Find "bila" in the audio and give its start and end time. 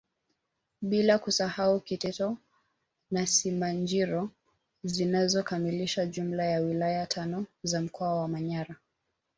0.81-1.19